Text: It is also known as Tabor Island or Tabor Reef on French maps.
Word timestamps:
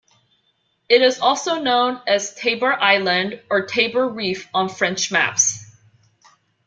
It 0.89 1.03
is 1.03 1.19
also 1.19 1.61
known 1.61 2.01
as 2.07 2.33
Tabor 2.33 2.73
Island 2.73 3.39
or 3.51 3.67
Tabor 3.67 4.09
Reef 4.09 4.49
on 4.51 4.67
French 4.67 5.11
maps. 5.11 5.63